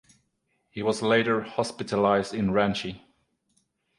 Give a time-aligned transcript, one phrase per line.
[0.71, 3.01] He was later hospitalized in Ranchi.